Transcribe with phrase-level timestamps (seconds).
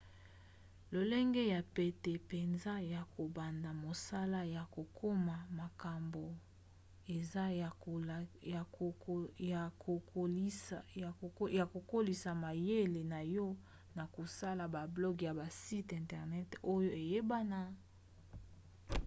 [0.93, 6.25] lolenge ya pete mpenza ya kobanda mosala ya kokoma makambo
[7.17, 7.45] eza
[11.03, 13.47] ya kokolisa mayele na yo
[13.95, 17.59] na kosala bablog ya basite internet oyo eyebana